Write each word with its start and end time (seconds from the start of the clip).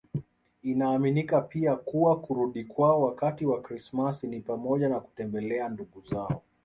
Inaaminika 0.63 1.41
pia 1.41 1.75
kuwa 1.75 2.19
kurudi 2.21 2.63
kwao 2.63 3.01
wakati 3.01 3.45
wa 3.45 3.61
Krismasi 3.61 4.27
ni 4.27 4.39
pamoja 4.39 4.89
na 4.89 4.99
kutembelea 4.99 5.69
ndugu 5.69 6.01
zao 6.01 6.41